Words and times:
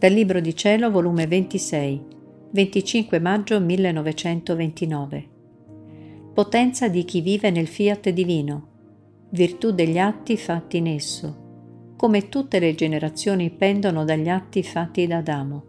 Dal 0.00 0.12
Libro 0.12 0.40
di 0.40 0.56
Cielo, 0.56 0.90
volume 0.90 1.26
26, 1.26 2.02
25 2.52 3.20
maggio 3.20 3.60
1929. 3.60 5.28
Potenza 6.32 6.88
di 6.88 7.04
chi 7.04 7.20
vive 7.20 7.50
nel 7.50 7.66
fiat 7.66 8.08
divino, 8.08 8.68
virtù 9.28 9.72
degli 9.72 9.98
atti 9.98 10.38
fatti 10.38 10.78
in 10.78 10.86
esso, 10.86 11.92
come 11.98 12.30
tutte 12.30 12.58
le 12.60 12.74
generazioni 12.74 13.50
pendono 13.50 14.06
dagli 14.06 14.30
atti 14.30 14.62
fatti 14.62 15.06
da 15.06 15.18
Adamo. 15.18 15.64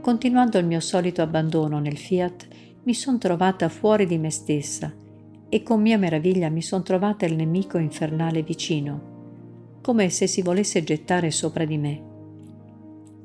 Continuando 0.00 0.56
il 0.56 0.64
mio 0.64 0.80
solito 0.80 1.20
abbandono 1.20 1.80
nel 1.80 1.98
fiat, 1.98 2.48
mi 2.84 2.94
sono 2.94 3.18
trovata 3.18 3.68
fuori 3.68 4.06
di 4.06 4.16
me 4.16 4.30
stessa 4.30 4.90
e 5.50 5.62
con 5.62 5.82
mia 5.82 5.98
meraviglia 5.98 6.48
mi 6.48 6.62
sono 6.62 6.82
trovata 6.82 7.26
il 7.26 7.36
nemico 7.36 7.76
infernale 7.76 8.42
vicino 8.42 9.09
come 9.80 10.10
se 10.10 10.26
si 10.26 10.42
volesse 10.42 10.84
gettare 10.84 11.30
sopra 11.30 11.64
di 11.64 11.78
me. 11.78 12.02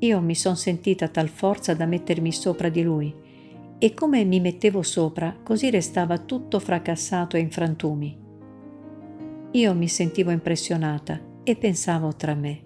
Io 0.00 0.20
mi 0.20 0.34
son 0.34 0.56
sentita 0.56 1.08
tal 1.08 1.28
forza 1.28 1.74
da 1.74 1.86
mettermi 1.86 2.32
sopra 2.32 2.68
di 2.68 2.82
lui, 2.82 3.14
e 3.78 3.94
come 3.94 4.24
mi 4.24 4.40
mettevo 4.40 4.82
sopra, 4.82 5.36
così 5.42 5.70
restava 5.70 6.18
tutto 6.18 6.58
fracassato 6.58 7.36
e 7.36 7.40
in 7.40 7.50
frantumi. 7.50 8.18
Io 9.52 9.74
mi 9.74 9.88
sentivo 9.88 10.30
impressionata 10.30 11.20
e 11.42 11.56
pensavo 11.56 12.14
tra 12.16 12.34
me. 12.34 12.60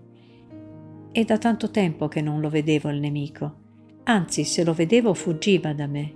È 1.12 1.24
da 1.24 1.38
tanto 1.38 1.70
tempo 1.70 2.08
che 2.08 2.20
non 2.20 2.40
lo 2.40 2.48
vedevo 2.48 2.88
il 2.90 3.00
nemico, 3.00 3.54
anzi 4.04 4.44
se 4.44 4.64
lo 4.64 4.72
vedevo 4.72 5.14
fuggiva 5.14 5.72
da 5.72 5.86
me. 5.86 6.14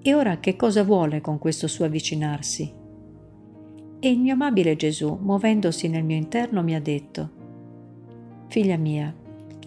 E 0.00 0.14
ora 0.14 0.38
che 0.38 0.56
cosa 0.56 0.84
vuole 0.84 1.20
con 1.20 1.38
questo 1.38 1.66
suo 1.66 1.86
avvicinarsi? 1.86 2.77
E 4.00 4.10
il 4.10 4.20
mio 4.20 4.34
amabile 4.34 4.76
Gesù, 4.76 5.18
muovendosi 5.20 5.88
nel 5.88 6.04
mio 6.04 6.16
interno, 6.16 6.62
mi 6.62 6.76
ha 6.76 6.80
detto, 6.80 7.30
Figlia 8.46 8.76
mia, 8.76 9.12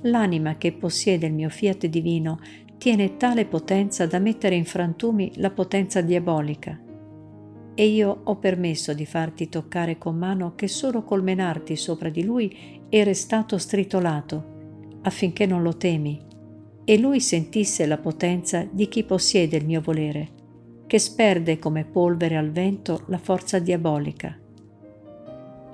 l'anima 0.04 0.56
che 0.56 0.72
possiede 0.72 1.28
il 1.28 1.34
mio 1.34 1.50
fiat 1.50 1.88
divino 1.88 2.40
tiene 2.78 3.18
tale 3.18 3.46
potenza 3.46 4.06
da 4.08 4.20
mettere 4.20 4.56
in 4.56 4.64
frantumi 4.64 5.34
la 5.36 5.52
potenza 5.52 6.00
diabolica. 6.00 6.80
E 7.76 7.86
io 7.86 8.22
ho 8.24 8.38
permesso 8.38 8.94
di 8.94 9.06
farti 9.06 9.50
toccare 9.50 9.98
con 9.98 10.16
mano 10.16 10.56
che 10.56 10.70
solo 10.70 11.04
col 11.04 11.24
menarti 11.24 11.76
sopra 11.76 12.10
di 12.10 12.24
lui 12.24 12.86
è 12.88 13.04
restato 13.04 13.58
stritolato, 13.58 15.00
affinché 15.02 15.46
non 15.46 15.62
lo 15.62 15.76
temi, 15.76 16.20
e 16.86 16.98
lui 16.98 17.20
sentisse 17.20 17.86
la 17.86 17.98
potenza 17.98 18.66
di 18.70 18.88
chi 18.88 19.04
possiede 19.04 19.58
il 19.58 19.66
mio 19.66 19.82
volere 19.82 20.40
che 20.92 21.00
sperde 21.00 21.58
come 21.58 21.86
polvere 21.86 22.36
al 22.36 22.52
vento 22.52 23.04
la 23.06 23.18
forza 23.18 23.60
diabolica. 23.60 24.38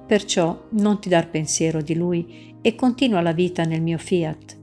Perciò 0.05 0.67
non 0.73 0.99
ti 0.99 1.09
dar 1.09 1.31
pensiero 1.31 1.81
di 1.81 1.95
lui 1.95 2.53
e 2.61 2.75
continua 2.75 3.21
la 3.21 3.31
vita 3.31 3.63
nel 3.63 3.81
mio 3.81 3.97
fiat, 3.97 4.55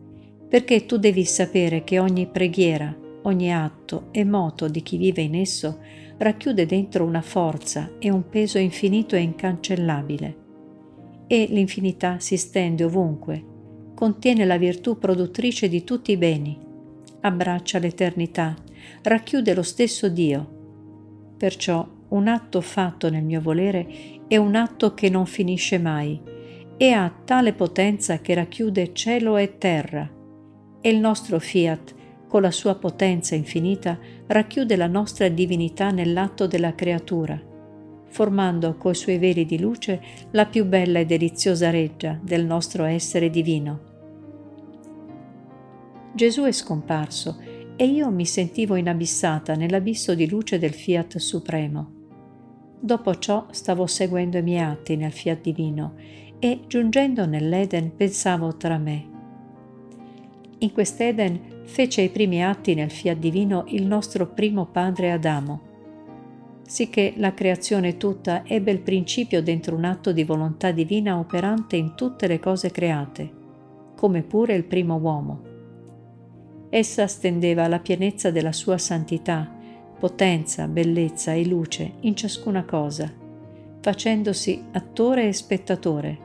perché 0.49 0.87
tu 0.87 0.97
devi 0.97 1.25
sapere 1.25 1.83
che 1.83 1.99
ogni 1.99 2.29
preghiera, 2.29 2.97
ogni 3.23 3.53
atto 3.53 4.11
e 4.13 4.25
moto 4.25 4.69
di 4.69 4.81
chi 4.83 4.97
vive 4.97 5.23
in 5.23 5.35
esso 5.35 5.81
racchiude 6.19 6.67
dentro 6.67 7.05
una 7.05 7.21
forza 7.21 7.91
e 7.99 8.09
un 8.13 8.29
peso 8.29 8.59
infinito 8.59 9.17
e 9.17 9.23
incancellabile. 9.23 10.37
E 11.27 11.49
l'infinità 11.51 12.21
si 12.21 12.37
stende 12.37 12.85
ovunque, 12.85 13.45
contiene 13.97 14.45
la 14.45 14.57
virtù 14.57 14.99
produttrice 14.99 15.69
di 15.69 15.83
tutti 15.83 16.13
i 16.13 16.17
beni, 16.17 16.57
abbraccia 17.23 17.81
l'eternità, 17.81 18.55
racchiude 19.03 19.55
lo 19.55 19.63
stesso 19.63 20.09
Dio. 20.09 21.35
Perciò 21.37 21.87
un 22.09 22.29
atto 22.29 22.61
fatto 22.61 23.11
nel 23.11 23.25
mio 23.25 23.41
volere 23.41 23.87
è 24.29 24.37
un 24.37 24.55
atto 24.55 24.95
che 24.95 25.09
non 25.09 25.27
finisce 25.27 25.79
mai 25.79 26.21
e 26.77 26.91
ha 26.91 27.13
tale 27.25 27.53
potenza 27.53 28.19
che 28.19 28.35
racchiude 28.35 28.93
cielo 28.93 29.37
e 29.37 29.59
terra. 29.59 30.09
E 30.81 30.89
il 30.89 30.99
nostro 30.99 31.39
fiat, 31.39 31.95
con 32.29 32.43
la 32.43 32.51
sua 32.51 32.75
potenza 32.75 33.35
infinita, 33.35 33.99
racchiude 34.27 34.77
la 34.77 34.87
nostra 34.87 35.29
divinità 35.29 35.91
nell'atto 35.91 36.47
della 36.47 36.75
creatura, 36.75 37.41
formando 38.09 38.77
coi 38.77 38.95
suoi 38.95 39.19
veli 39.19 39.47
di 39.47 39.59
luce 39.59 40.01
la 40.33 40.47
più 40.47 40.65
bella 40.65 40.99
e 40.99 41.07
deliziosa 41.07 41.71
reggia 41.71 42.19
del 42.21 42.45
nostro 42.45 42.85
essere 42.85 43.31
divino. 43.31 43.93
Gesù 46.15 46.43
è 46.43 46.53
scomparso 46.53 47.41
e 47.77 47.87
io 47.87 48.09
mi 48.11 48.25
sentivo 48.25 48.77
inabissata 48.77 49.55
nell'abisso 49.55 50.15
di 50.15 50.29
luce 50.29 50.59
del 50.59 50.73
Fiat 50.73 51.19
Supremo. 51.19 51.93
Dopo 52.79 53.19
ciò 53.19 53.47
stavo 53.51 53.87
seguendo 53.87 54.39
i 54.39 54.43
miei 54.43 54.63
atti 54.63 54.97
nel 54.97 55.11
Fiat 55.11 55.41
Divino 55.41 55.95
e 56.39 56.61
giungendo 56.69 57.27
nell'Eden 57.27 57.97
pensavo 57.97 58.57
tra 58.57 58.79
me. 58.79 59.13
In 60.59 60.73
quest'Eden 60.73 61.41
fece 61.65 62.03
i 62.03 62.11
primi 62.11 62.45
atti 62.45 62.75
nel 62.75 62.91
Fiat 62.91 63.19
Divino 63.19 63.65
il 63.69 63.85
nostro 63.85 64.29
primo 64.29 64.67
padre 64.67 65.11
Adamo, 65.11 65.73
sicché 66.63 67.15
la 67.17 67.35
creazione 67.35 67.97
tutta 67.97 68.45
ebbe 68.47 68.71
il 68.71 68.81
principio 68.81 69.43
dentro 69.43 69.75
un 69.75 69.85
atto 69.85 70.13
di 70.13 70.23
volontà 70.23 70.71
divina 70.71 71.19
operante 71.19 71.77
in 71.77 71.95
tutte 71.97 72.29
le 72.29 72.39
cose 72.39 72.71
create, 72.71 73.33
come 73.97 74.23
pure 74.23 74.55
il 74.55 74.65
primo 74.65 74.97
uomo 74.97 75.53
essa 76.77 77.07
stendeva 77.07 77.69
la 77.69 77.79
pienezza 77.79 78.33
della 78.33 78.51
sua 78.51 78.79
santità, 78.79 79.49
potenza, 79.97 80.67
bellezza 80.67 81.33
e 81.33 81.47
luce 81.47 81.93
in 82.01 82.17
ciascuna 82.17 82.65
cosa, 82.65 83.09
facendosi 83.81 84.61
attore 84.73 85.29
e 85.29 85.33
spettatore, 85.33 86.19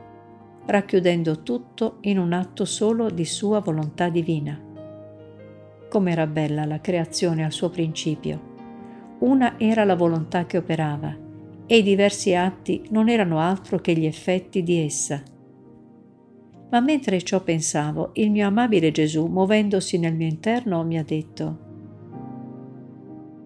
racchiudendo 0.66 1.44
tutto 1.44 1.98
in 2.00 2.18
un 2.18 2.32
atto 2.32 2.64
solo 2.64 3.10
di 3.10 3.24
sua 3.24 3.60
volontà 3.60 4.08
divina. 4.08 4.60
Com'era 5.88 6.26
bella 6.26 6.64
la 6.64 6.80
creazione 6.80 7.44
al 7.44 7.52
suo 7.52 7.70
principio. 7.70 8.48
Una 9.20 9.54
era 9.56 9.84
la 9.84 9.94
volontà 9.94 10.46
che 10.46 10.56
operava, 10.56 11.16
e 11.64 11.76
i 11.76 11.84
diversi 11.84 12.34
atti 12.34 12.88
non 12.90 13.08
erano 13.08 13.38
altro 13.38 13.78
che 13.78 13.92
gli 13.92 14.04
effetti 14.04 14.64
di 14.64 14.84
essa 14.84 15.22
ma 16.70 16.80
mentre 16.80 17.22
ciò 17.22 17.42
pensavo, 17.42 18.10
il 18.14 18.30
mio 18.30 18.46
amabile 18.46 18.90
Gesù, 18.90 19.26
muovendosi 19.26 19.98
nel 19.98 20.14
mio 20.14 20.28
interno, 20.28 20.82
mi 20.84 20.98
ha 20.98 21.02
detto, 21.02 21.68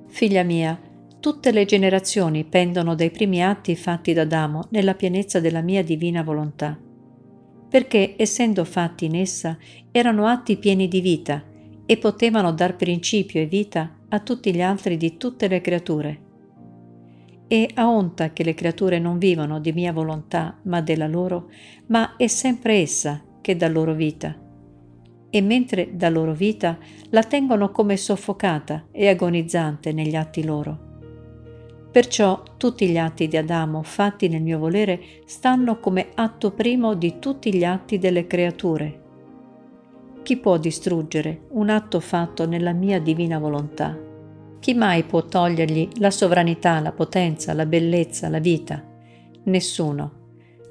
Figlia 0.08 0.44
mia, 0.44 0.78
tutte 1.18 1.50
le 1.50 1.64
generazioni 1.64 2.44
pendono 2.44 2.94
dai 2.94 3.10
primi 3.10 3.42
atti 3.42 3.74
fatti 3.74 4.12
da 4.12 4.22
Adamo 4.22 4.68
nella 4.70 4.94
pienezza 4.94 5.40
della 5.40 5.60
mia 5.60 5.82
divina 5.82 6.22
volontà, 6.22 6.78
perché 7.68 8.14
essendo 8.16 8.64
fatti 8.64 9.06
in 9.06 9.16
essa 9.16 9.58
erano 9.91 10.26
atti 10.26 10.56
pieni 10.58 10.86
di 10.86 11.00
vita 11.00 11.42
e 11.84 11.96
potevano 11.96 12.52
dar 12.52 12.76
principio 12.76 13.41
e 13.41 13.46
vita 13.46 13.96
a 14.08 14.20
tutti 14.20 14.54
gli 14.54 14.62
altri 14.62 14.96
di 14.96 15.16
tutte 15.16 15.48
le 15.48 15.60
creature. 15.60 16.23
E 17.54 17.70
a 17.75 17.88
onta 17.88 18.32
che 18.32 18.42
le 18.42 18.53
creature 18.53 18.98
non 18.98 19.16
vivono 19.16 19.60
di 19.60 19.72
mia 19.72 19.92
volontà, 19.92 20.59
ma 20.62 20.81
della 20.81 21.06
loro, 21.06 21.53
ma 21.87 22.16
è 22.16 22.26
sempre 22.26 22.81
essa 22.81 23.22
che 23.41 23.54
dà 23.54 23.69
loro 23.69 23.94
vita. 23.94 24.37
E 25.31 25.41
mentre 25.41 25.91
dà 25.94 26.09
loro 26.09 26.32
vita, 26.32 26.76
la 27.10 27.22
tengono 27.22 27.70
come 27.70 27.97
soffocata 27.97 28.87
e 28.91 29.06
agonizzante 29.06 29.92
negli 29.92 30.16
atti 30.16 30.42
loro. 30.42 30.78
Perciò 31.92 32.42
tutti 32.56 32.88
gli 32.88 32.98
atti 32.98 33.28
di 33.28 33.37
Adamo 33.37 33.84
fatti 33.84 34.26
nel 34.26 34.42
mio 34.42 34.59
volere 34.59 35.00
stanno 35.25 35.78
come 35.78 36.09
atto 36.12 36.50
primo 36.50 36.94
di 36.94 37.21
tutti 37.21 37.54
gli 37.54 37.62
atti 37.62 37.98
delle 37.98 38.26
creature. 38.26 39.03
Chi 40.25 40.38
può 40.38 40.56
distruggere 40.59 41.42
un 41.50 41.71
atto 41.71 42.00
fatto 42.00 42.48
nella 42.48 42.72
mia 42.72 43.00
divina 43.00 43.38
volontà? 43.38 43.97
Chi 44.64 44.72
mai 44.72 45.02
può 45.02 45.22
togliergli 45.22 45.91
la 45.98 46.10
sovranità, 46.10 46.80
la 46.80 46.92
potenza, 46.92 47.53
la 47.53 47.66
bellezza, 47.66 48.30
la 48.30 48.39
vita? 48.39 48.83
Nessuno. 49.42 50.12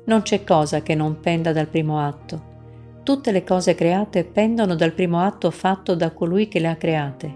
Non 0.06 0.24
c'è 0.24 0.44
cosa 0.44 0.82
che 0.82 0.96
non 0.96 1.20
penda 1.20 1.54
dal 1.54 1.68
primo 1.68 2.00
atto. 2.00 3.02
Tutte 3.04 3.32
le 3.32 3.44
cose 3.44 3.76
create 3.76 4.24
pendono 4.24 4.74
dal 4.74 4.94
primo 4.94 5.20
atto 5.20 5.52
fatto 5.52 5.94
da 5.94 6.10
colui 6.10 6.48
che 6.48 6.60
le 6.60 6.70
ha 6.70 6.76
create. 6.76 7.36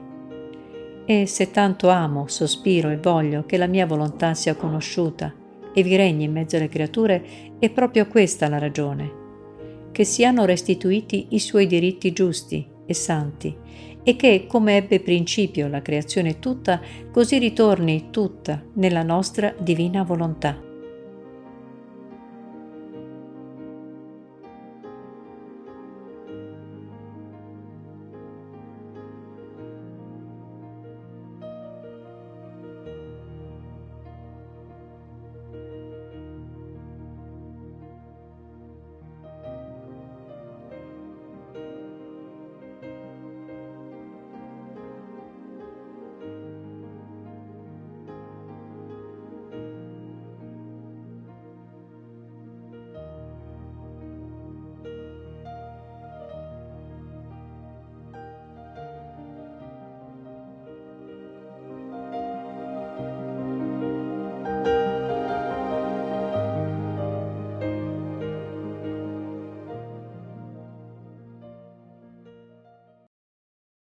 E 1.05 1.27
se 1.27 1.51
tanto 1.51 1.89
amo, 1.89 2.25
sospiro 2.25 2.89
e 2.89 2.97
voglio 2.97 3.45
che 3.45 3.57
la 3.57 3.67
mia 3.67 3.85
volontà 3.85 4.33
sia 4.33 4.55
conosciuta 4.55 5.31
e 5.71 5.83
vi 5.83 5.95
regni 5.95 6.23
in 6.23 6.31
mezzo 6.31 6.55
alle 6.55 6.69
creature, 6.69 7.23
è 7.59 7.69
proprio 7.69 8.07
questa 8.07 8.49
la 8.49 8.57
ragione. 8.57 9.11
Che 9.91 10.03
siano 10.03 10.43
restituiti 10.45 11.27
i 11.29 11.39
suoi 11.39 11.67
diritti 11.67 12.11
giusti 12.13 12.75
e 12.87 12.93
santi 12.95 13.55
e 14.01 14.15
che, 14.15 14.45
come 14.47 14.77
ebbe 14.77 15.01
principio 15.01 15.67
la 15.67 15.81
creazione 15.81 16.39
tutta, 16.39 16.81
così 17.11 17.37
ritorni 17.37 18.07
tutta 18.09 18.63
nella 18.75 19.03
nostra 19.03 19.53
divina 19.59 20.03
volontà. 20.03 20.66